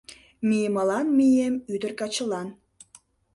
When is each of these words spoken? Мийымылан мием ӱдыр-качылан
Мийымылан 0.47 1.07
мием 1.17 1.55
ӱдыр-качылан 1.73 2.47